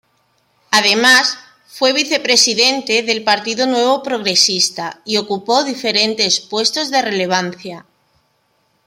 [0.71, 7.85] Además, fue Vice-presidente del Partido Nuevo Progresista y ocupó diferentes puestos de relevancia.